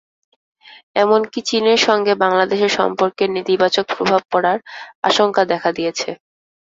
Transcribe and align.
এমনকি 0.95 1.39
চীনের 1.49 1.79
সঙ্গে 1.87 2.13
বাংলাদেশের 2.23 2.71
সম্পর্কের 2.79 3.29
নেতিবাচক 3.31 3.85
প্রভাব 3.91 4.21
পড়ার 4.31 4.57
আশঙ্কা 5.03 5.41
দেখা 5.51 5.69
দিয়েছে। 5.77 6.09